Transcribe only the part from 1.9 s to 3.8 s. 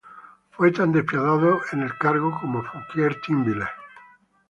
cargo como Fouquier-Tinville.